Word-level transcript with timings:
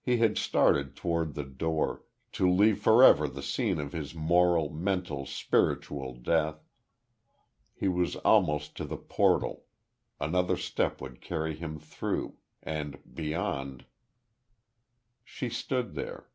He 0.00 0.16
had 0.16 0.38
started 0.38 0.96
toward 0.96 1.34
the 1.34 1.44
door, 1.44 2.04
to 2.32 2.50
leave 2.50 2.80
forever 2.82 3.28
the 3.28 3.42
scene 3.42 3.78
of 3.78 3.92
his 3.92 4.14
moral, 4.14 4.70
mental, 4.70 5.26
spiritual 5.26 6.14
death 6.14 6.64
he 7.74 7.86
was 7.86 8.16
almost 8.16 8.74
to 8.78 8.86
the 8.86 8.96
portal 8.96 9.66
another 10.18 10.56
step 10.56 11.02
would 11.02 11.20
carry 11.20 11.54
him 11.54 11.78
through, 11.78 12.38
and 12.62 12.98
beyond 13.14 13.84
She 15.22 15.50
stood 15.50 15.92
there. 15.96 16.30